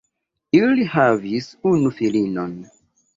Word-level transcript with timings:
Ili 0.59 0.87
havis 0.93 1.49
unu 1.73 1.91
filinon. 1.99 2.57